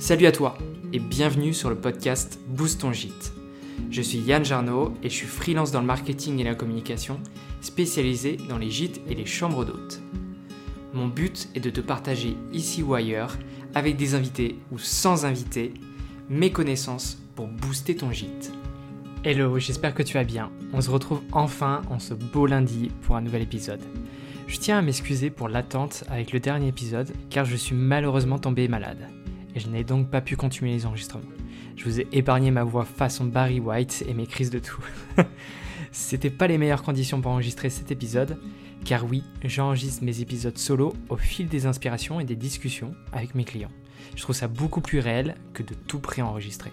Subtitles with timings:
[0.00, 0.58] Salut à toi
[0.92, 3.32] et bienvenue sur le podcast Boost ton gîte.
[3.90, 7.20] Je suis Yann Jarno et je suis freelance dans le marketing et la communication,
[7.60, 10.02] spécialisé dans les gîtes et les chambres d'hôtes.
[10.92, 13.38] Mon but est de te partager ici ou ailleurs,
[13.74, 15.72] avec des invités ou sans invités,
[16.28, 18.52] mes connaissances pour booster ton gîte.
[19.22, 20.50] Hello, j'espère que tu vas bien.
[20.72, 23.80] On se retrouve enfin en ce beau lundi pour un nouvel épisode.
[24.48, 28.68] Je tiens à m'excuser pour l'attente avec le dernier épisode car je suis malheureusement tombé
[28.68, 29.08] malade
[29.54, 31.24] et je n'ai donc pas pu continuer les enregistrements.
[31.76, 34.82] Je vous ai épargné ma voix façon Barry White et mes crises de tout.
[35.92, 38.38] C'était pas les meilleures conditions pour enregistrer cet épisode,
[38.84, 43.44] car oui, j'enregistre mes épisodes solo au fil des inspirations et des discussions avec mes
[43.44, 43.70] clients.
[44.16, 46.72] Je trouve ça beaucoup plus réel que de tout pré-enregistrer.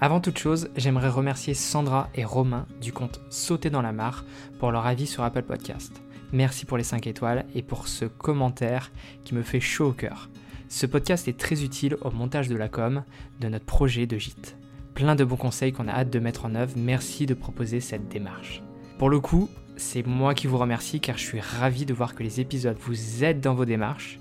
[0.00, 4.24] Avant toute chose, j'aimerais remercier Sandra et Romain du compte Sauter dans la mare
[4.58, 6.02] pour leur avis sur Apple Podcast.
[6.32, 8.90] Merci pour les 5 étoiles et pour ce commentaire
[9.24, 10.28] qui me fait chaud au cœur.
[10.74, 13.04] Ce podcast est très utile au montage de la com
[13.40, 14.56] de notre projet de gîte.
[14.94, 16.72] Plein de bons conseils qu'on a hâte de mettre en œuvre.
[16.76, 18.60] Merci de proposer cette démarche.
[18.98, 22.24] Pour le coup, c'est moi qui vous remercie car je suis ravi de voir que
[22.24, 24.18] les épisodes vous aident dans vos démarches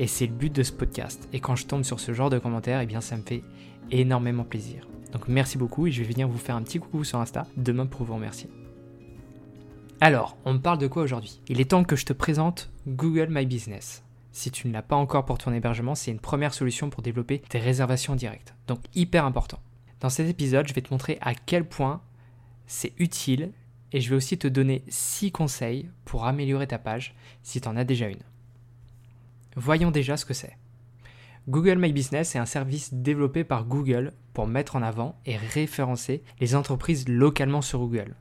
[0.00, 1.28] et c'est le but de ce podcast.
[1.32, 3.44] Et quand je tombe sur ce genre de commentaires, eh bien ça me fait
[3.92, 4.88] énormément plaisir.
[5.12, 7.86] Donc merci beaucoup et je vais venir vous faire un petit coucou sur Insta demain
[7.86, 8.50] pour vous remercier.
[10.00, 11.40] Alors, on parle de quoi aujourd'hui?
[11.46, 14.02] Il est temps que je te présente Google My Business.
[14.32, 17.40] Si tu ne l'as pas encore pour ton hébergement, c'est une première solution pour développer
[17.40, 18.54] tes réservations directes.
[18.66, 19.60] Donc hyper important.
[20.00, 22.00] Dans cet épisode, je vais te montrer à quel point
[22.66, 23.52] c'est utile
[23.92, 27.76] et je vais aussi te donner 6 conseils pour améliorer ta page si tu en
[27.76, 28.22] as déjà une.
[29.54, 30.56] Voyons déjà ce que c'est.
[31.48, 36.22] Google My Business est un service développé par Google pour mettre en avant et référencer
[36.40, 38.14] les entreprises localement sur Google.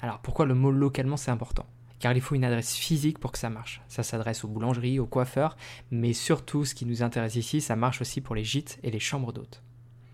[0.00, 1.66] Alors pourquoi le mot localement c'est important?
[2.04, 3.80] Car il faut une adresse physique pour que ça marche.
[3.88, 5.56] Ça s'adresse aux boulangeries, aux coiffeurs,
[5.90, 9.00] mais surtout ce qui nous intéresse ici, ça marche aussi pour les gîtes et les
[9.00, 9.62] chambres d'hôtes.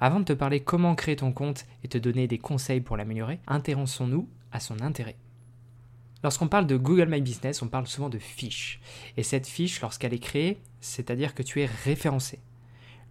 [0.00, 3.38] Avant de te parler comment créer ton compte et te donner des conseils pour l'améliorer,
[3.46, 5.16] intéressons-nous à son intérêt.
[6.22, 8.80] Lorsqu'on parle de Google My Business, on parle souvent de fiche.
[9.18, 12.38] Et cette fiche, lorsqu'elle est créée, c'est-à-dire que tu es référencé.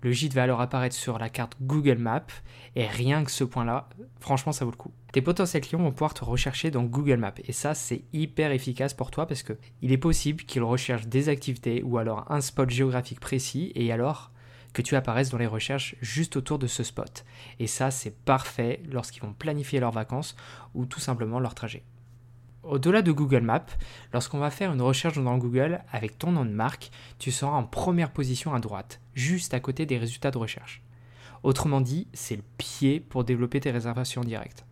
[0.03, 2.27] Le gîte va alors apparaître sur la carte Google Maps
[2.75, 3.87] et rien que ce point-là,
[4.19, 4.91] franchement, ça vaut le coup.
[5.13, 8.93] Tes potentiels clients vont pouvoir te rechercher dans Google Maps et ça, c'est hyper efficace
[8.93, 12.69] pour toi parce que il est possible qu'ils recherchent des activités ou alors un spot
[12.69, 14.31] géographique précis et alors
[14.73, 17.23] que tu apparaisses dans les recherches juste autour de ce spot.
[17.59, 20.35] Et ça, c'est parfait lorsqu'ils vont planifier leurs vacances
[20.73, 21.83] ou tout simplement leur trajet.
[22.63, 23.65] Au-delà de Google Maps,
[24.13, 27.65] lorsqu'on va faire une recherche dans Google avec ton nom de marque, tu seras en
[27.65, 30.81] première position à droite, juste à côté des résultats de recherche.
[31.43, 34.65] Autrement dit, c'est le pied pour développer tes réservations directes.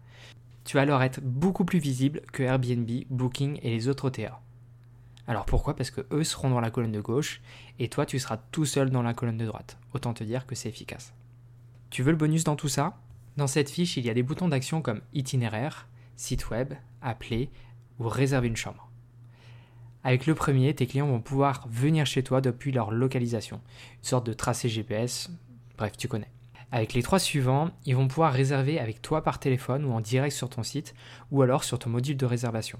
[0.64, 4.40] Tu vas alors être beaucoup plus visible que Airbnb, Booking et les autres OTA.
[5.28, 5.76] Alors pourquoi?
[5.76, 7.42] Parce que eux seront dans la colonne de gauche
[7.78, 9.78] et toi tu seras tout seul dans la colonne de droite.
[9.94, 11.14] Autant te dire que c'est efficace.
[11.90, 12.98] Tu veux le bonus dans tout ça?
[13.36, 17.50] Dans cette fiche, il y a des boutons d'action comme itinéraire, site web, appeler,
[18.00, 18.90] ou réserver une chambre.
[20.04, 23.62] Avec le premier, tes clients vont pouvoir venir chez toi depuis leur localisation,
[24.00, 25.30] une sorte de tracé GPS,
[25.78, 26.32] bref, tu connais.
[26.72, 30.36] Avec les trois suivants, ils vont pouvoir réserver avec toi par téléphone ou en direct
[30.36, 30.96] sur ton site,
[31.30, 32.80] ou alors sur ton module de réservation.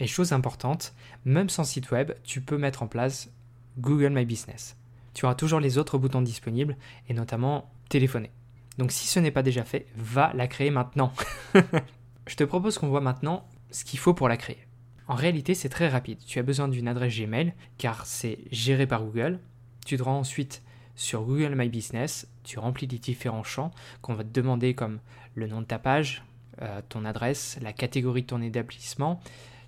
[0.00, 3.30] Et chose importante, même sans site web, tu peux mettre en place
[3.78, 4.76] Google My Business.
[5.12, 6.76] Tu auras toujours les autres boutons disponibles,
[7.08, 8.30] et notamment téléphoner.
[8.78, 11.12] Donc si ce n'est pas déjà fait, va la créer maintenant.
[12.26, 14.66] Je te propose qu'on voit maintenant ce qu'il faut pour la créer.
[15.08, 16.18] En réalité, c'est très rapide.
[16.24, 19.40] Tu as besoin d'une adresse Gmail car c'est géré par Google.
[19.84, 20.62] Tu te rends ensuite
[20.94, 25.00] sur Google My Business, tu remplis les différents champs qu'on va te demander comme
[25.34, 26.22] le nom de ta page,
[26.62, 29.20] euh, ton adresse, la catégorie de ton établissement.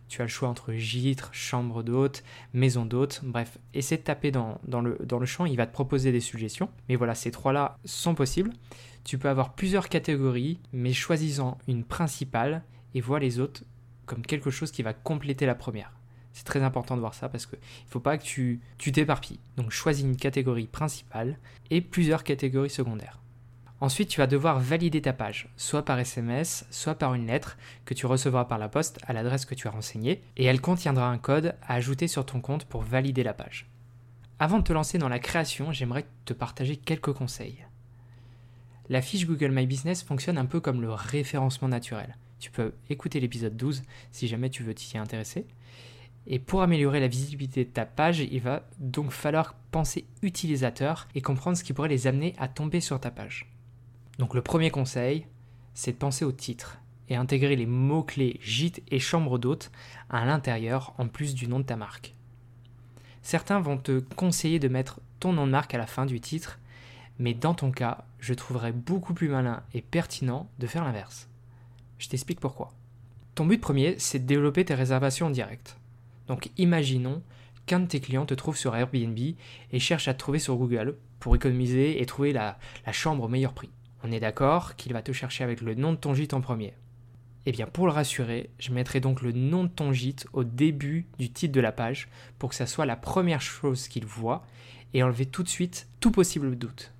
[0.08, 2.22] Tu as le choix entre gîte, chambre d'hôte,
[2.54, 6.12] maison d'hôte, bref, essaie de taper dans, le, dans le champ, il va te proposer
[6.12, 6.70] des suggestions.
[6.88, 8.52] Mais voilà, ces trois-là sont possibles.
[9.02, 12.62] Tu peux avoir plusieurs catégories, mais choisissant une principale
[12.94, 13.64] et vois les autres
[14.06, 15.92] comme quelque chose qui va compléter la première.
[16.32, 19.40] C'est très important de voir ça parce qu'il ne faut pas que tu t'éparpilles.
[19.56, 21.38] Donc choisis une catégorie principale
[21.70, 23.20] et plusieurs catégories secondaires.
[23.80, 27.92] Ensuite, tu vas devoir valider ta page, soit par SMS, soit par une lettre que
[27.92, 31.18] tu recevras par la poste à l'adresse que tu as renseignée, et elle contiendra un
[31.18, 33.68] code à ajouter sur ton compte pour valider la page.
[34.38, 37.66] Avant de te lancer dans la création, j'aimerais te partager quelques conseils.
[38.88, 42.16] La fiche Google My Business fonctionne un peu comme le référencement naturel.
[42.38, 45.46] Tu peux écouter l'épisode 12 si jamais tu veux t'y intéresser.
[46.26, 51.20] Et pour améliorer la visibilité de ta page, il va donc falloir penser utilisateur et
[51.20, 53.52] comprendre ce qui pourrait les amener à tomber sur ta page.
[54.18, 55.26] Donc le premier conseil,
[55.74, 56.78] c'est de penser au titre
[57.08, 59.70] et intégrer les mots-clés gîte et chambre d'hôte
[60.10, 62.14] à l'intérieur en plus du nom de ta marque.
[63.22, 66.58] Certains vont te conseiller de mettre ton nom de marque à la fin du titre,
[67.18, 71.30] Mais dans ton cas, je trouverais beaucoup plus malin et pertinent de faire l'inverse.
[71.98, 72.72] Je t'explique pourquoi.
[73.34, 75.76] Ton but premier, c'est de développer tes réservations en direct.
[76.26, 77.22] Donc imaginons
[77.66, 80.96] qu'un de tes clients te trouve sur Airbnb et cherche à te trouver sur Google
[81.20, 82.58] pour économiser et trouver la,
[82.92, 83.70] chambre au meilleur prix.
[84.04, 86.74] On est d'accord qu'il va te chercher avec le nom de ton gîte en premier.
[87.44, 91.06] Eh bien, pour le rassurer, je mettrai donc le nom de ton gîte au début
[91.18, 92.08] du titre de la page
[92.38, 94.44] pour que ça soit la première chose qu'il voit
[94.94, 96.92] et enlever tout de suite tout possible doute.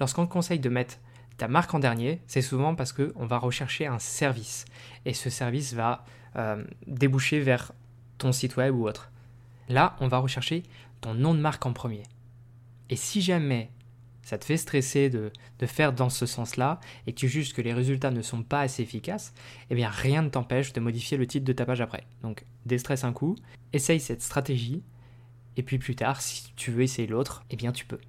[0.00, 0.98] Lorsqu'on te conseille de mettre
[1.36, 4.64] ta marque en dernier, c'est souvent parce qu'on va rechercher un service
[5.04, 6.04] et ce service va
[6.36, 7.72] euh, déboucher vers
[8.18, 9.10] ton site web ou autre.
[9.68, 10.62] Là, on va rechercher
[11.00, 12.04] ton nom de marque en premier.
[12.90, 13.70] Et si jamais
[14.22, 15.32] ça te fait stresser de,
[15.66, 18.82] faire dans ce sens-là et que tu juges que les résultats ne sont pas assez
[18.82, 19.32] efficaces,
[19.70, 22.04] eh bien rien ne t'empêche de modifier le titre de ta page après.
[22.22, 23.36] Donc déstresse un coup,
[23.72, 24.82] essaye cette stratégie,
[25.56, 28.00] et puis plus tard, si tu veux essayer l'autre, eh bien tu peux.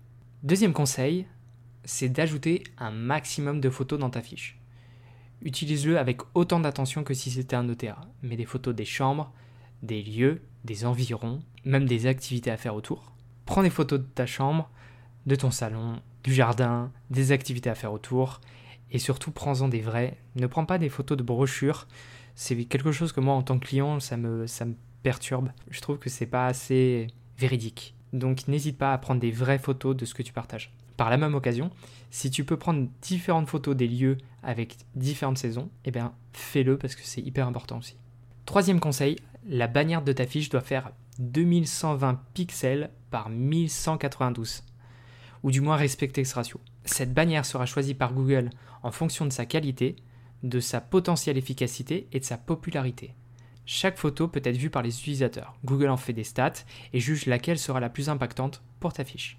[0.44, 1.26] Deuxième conseil,
[1.86, 4.60] c'est d'ajouter un maximum de photos dans ta fiche.
[5.42, 9.34] Utilise-le avec autant d'attention que si c'était un OTA, mais des photos des chambres,
[9.82, 13.12] des lieux, des environs, même des activités à faire autour.
[13.46, 14.70] Prends des photos de ta chambre,
[15.26, 18.40] de ton salon, du jardin, des activités à faire autour,
[18.92, 20.18] et surtout prends-en des vrais.
[20.36, 21.88] Ne prends pas des photos de brochures.
[22.36, 25.50] C'est quelque chose que moi, en tant que client, ça me, ça me perturbe.
[25.70, 27.08] Je trouve que c'est pas assez
[27.38, 27.96] véridique.
[28.14, 30.72] Donc n'hésite pas à prendre des vraies photos de ce que tu partages.
[30.98, 31.72] Par la même occasion,
[32.12, 36.96] si tu peux prendre différentes photos des lieux avec différentes saisons, eh bien fais-le parce
[36.96, 37.98] que c'est hyper important aussi.
[38.46, 39.18] Troisième conseil,
[39.48, 44.64] la bannière de ta fiche doit faire 2120 pixels par 1192
[45.44, 46.60] ou du moins respecter ce ratio.
[46.86, 48.50] Cette bannière sera choisie par Google
[48.82, 49.96] en fonction de sa qualité,
[50.42, 53.14] de sa potentielle efficacité et de sa popularité.
[53.66, 55.56] Chaque photo peut être vue par les utilisateurs.
[55.64, 59.38] Google en fait des stats et juge laquelle sera la plus impactante pour ta fiche.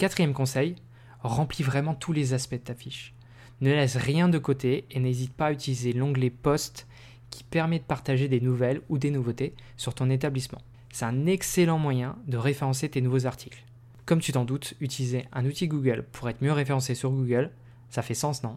[0.00, 0.76] Quatrième conseil,
[1.22, 3.12] remplis vraiment tous les aspects de ta fiche.
[3.60, 6.86] Ne laisse rien de côté et n'hésite pas à utiliser l'onglet Post
[7.28, 10.62] qui permet de partager des nouvelles ou des nouveautés sur ton établissement.
[10.90, 13.62] C'est un excellent moyen de référencer tes nouveaux articles.
[14.06, 17.50] Comme tu t'en doutes, utiliser un outil Google pour être mieux référencé sur Google,
[17.90, 18.56] ça fait sens, non?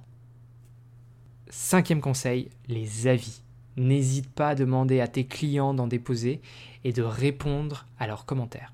[1.50, 3.42] Cinquième conseil, les avis.
[3.76, 6.40] N'hésite pas à demander à tes clients d'en déposer
[6.86, 8.72] et de répondre à leurs commentaires.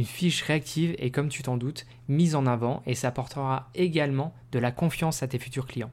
[0.00, 4.34] Une fiche réactive est, comme tu t'en doutes, mise en avant et ça apportera également
[4.50, 5.90] de la confiance à tes futurs clients.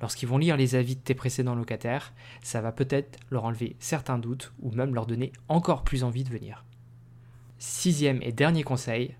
[0.00, 2.12] Lorsqu'ils vont lire les avis de tes précédents locataires,
[2.42, 6.30] ça va peut-être leur enlever certains doutes ou même leur donner encore plus envie de
[6.30, 6.64] venir.
[7.58, 9.14] Sixième et dernier conseil,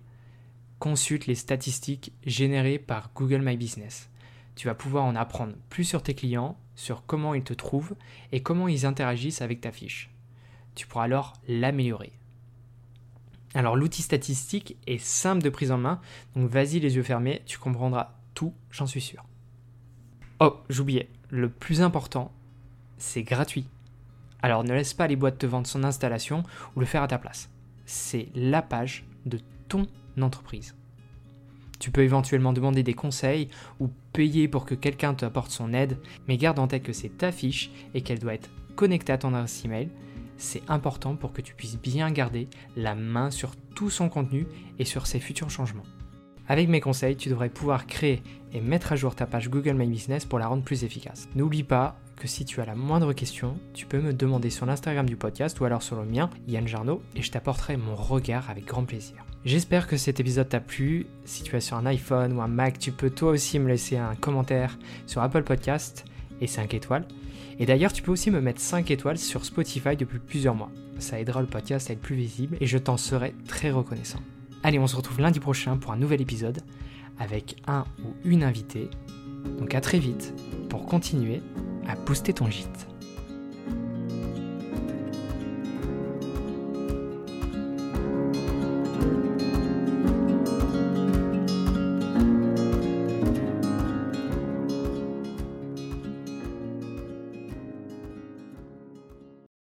[0.79, 4.09] consulte les statistiques générées par Google My Business.
[4.57, 7.95] Tu vas pouvoir en apprendre plus sur tes clients, sur comment ils te trouvent
[8.33, 10.09] et comment ils interagissent avec ta fiche.
[10.75, 12.11] Tu pourras alors l'améliorer.
[13.55, 16.01] Alors l'outil statistique est simple de prise en main,
[16.35, 19.23] donc vas-y les yeux fermés, tu comprendras tout, j'en suis sûr.
[20.41, 22.33] Oh, j'oubliais, le plus important,
[22.97, 23.65] c'est gratuit.
[24.41, 26.43] Alors ne laisse pas les boîtes te vendre son installation
[26.75, 27.49] ou le faire à ta place.
[27.85, 29.87] C'est la page de ton
[30.21, 30.75] entreprise.
[31.79, 33.47] Tu peux éventuellement demander des conseils
[33.79, 35.97] ou payer pour que quelqu'un t'apporte son aide,
[36.27, 39.33] mais garde en tête que c'est ta fiche et qu'elle doit être connectée à ton
[39.33, 39.89] adresse email.
[40.37, 44.47] C'est important pour que tu puisses bien garder la main sur tout son contenu
[44.79, 45.83] et sur ses futurs changements.
[46.47, 48.21] Avec mes conseils, tu devrais pouvoir créer
[48.53, 51.27] et mettre à jour ta page Google My Business pour la rendre plus efficace.
[51.35, 55.07] N'oublie pas que si tu as la moindre question, tu peux me demander sur l'Instagram
[55.07, 58.65] du podcast ou alors sur le mien, Yann Jarno, et je t'apporterai mon regard avec
[58.65, 59.25] grand plaisir.
[59.43, 61.07] J'espère que cet épisode t'a plu.
[61.25, 63.97] Si tu es sur un iPhone ou un Mac, tu peux toi aussi me laisser
[63.97, 64.77] un commentaire
[65.07, 66.05] sur Apple Podcast
[66.41, 67.07] et 5 étoiles.
[67.59, 70.71] Et d'ailleurs, tu peux aussi me mettre 5 étoiles sur Spotify depuis plusieurs mois.
[70.99, 74.19] Ça aidera le podcast à être plus visible et je t'en serai très reconnaissant.
[74.63, 76.61] Allez, on se retrouve lundi prochain pour un nouvel épisode
[77.19, 78.89] avec un ou une invitée.
[79.59, 80.33] Donc à très vite
[80.69, 81.41] pour continuer
[81.87, 82.94] à booster ton gîte.